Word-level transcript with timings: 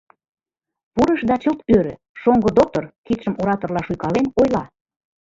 Пурыш 0.93 1.21
да 1.29 1.35
чылт 1.41 1.59
ӧрӧ: 1.77 1.93
шоҥго 2.21 2.49
доктор, 2.59 2.83
кидшым 3.05 3.33
ораторла 3.41 3.81
шуйкален, 3.83 4.25
ойла: 4.39 4.63